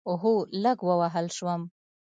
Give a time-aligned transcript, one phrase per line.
[0.21, 0.33] هو،
[0.63, 1.61] لږ ووهل شوم